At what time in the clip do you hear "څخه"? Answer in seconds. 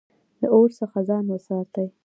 0.79-0.97